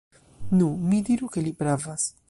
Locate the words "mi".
0.87-1.01